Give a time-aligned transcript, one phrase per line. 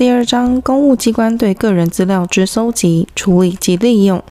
[0.00, 4.22] 第二章，公务机关对个人资料之搜集、处理及利用。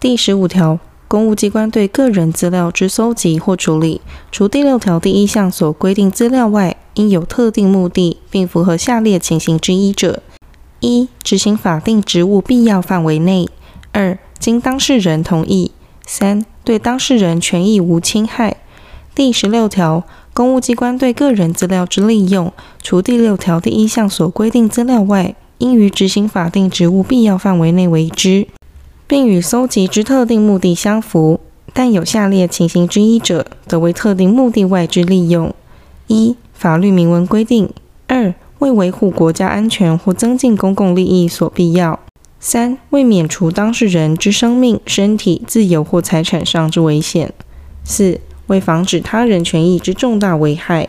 [0.00, 4.00] 第十五条，公务机关对个人资料之搜集或处理，
[4.32, 10.22] 除第六条第一项所规定资料外，应有特定目的，并符合下列情形之一者：
[10.80, 13.44] 一、执行法定职务必要范围内；
[13.92, 15.72] 二、经当事人同意；
[16.06, 18.56] 三、对当事人权益无侵害。
[19.14, 20.02] 第十六条。
[20.40, 22.50] 公务机关对个人资料之利用，
[22.82, 28.46] 除第六条第一项所规定资料外，应于执行法定职务必要范围内为之，
[29.06, 31.40] 并与搜集之特定目的相符。
[31.74, 35.54] 但有下列情形之一者，则为特定目的外之利用：
[36.06, 37.66] 一、法律明文规定；
[38.06, 41.98] 二、为维护国家安全或增进公共利益所必要；
[42.38, 47.28] 三、为免除当事人之生命、身体、自由或财产上之危险；
[47.84, 50.88] 四、为防止他人权益之重大危害。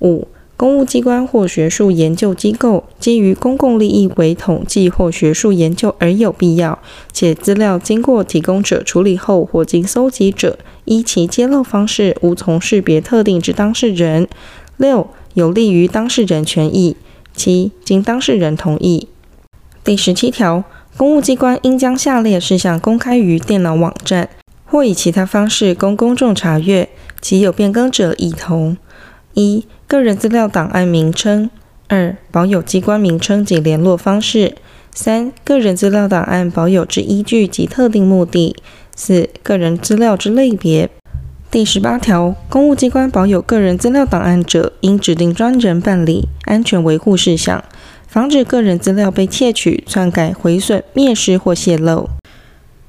[0.00, 6.78] 五、公务机关或学术研究机构基于公共利益为统计或学术研究而有必要，
[7.12, 14.28] 且资料经过提供者处理后或经搜集者，依其揭露方式无从识别特定之当事人。
[14.76, 16.96] 六、有利于当事人权益。
[17.34, 19.08] 七、经当事人同意。
[19.82, 20.64] 第十七条，
[20.96, 24.28] 公务机关应将下列事项公开于电脑网站。
[24.70, 26.88] 或以其他方式供公众查阅，
[27.20, 28.76] 其有变更者亦同：
[29.34, 31.50] 一、个人资料档案名称；
[31.88, 34.54] 二、保有机关名称及联络方式；
[34.94, 38.54] 三、个人资料档案保有之依据及特定目的；
[38.94, 40.88] 四、个人资料之类别。
[41.50, 47.64] 第十八条，公务机关保有个人资料档案者，应指定专人办理安全维护事项，
[48.06, 52.08] 防止个人资料被窃取、篡改、毁损、灭失或泄露。